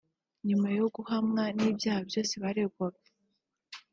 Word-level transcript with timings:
nyuma 0.47 0.67
yo 0.77 0.85
guhamwa 0.95 1.43
n’ibyaha 1.57 2.01
byose 2.09 2.33
yaregwaga 2.43 3.01